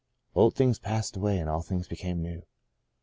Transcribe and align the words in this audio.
Old 0.33 0.55
things 0.55 0.79
passed 0.79 1.15
away, 1.15 1.37
and 1.37 1.47
all 1.47 1.61
things 1.61 1.87
became 1.87 2.23
new. 2.23 2.41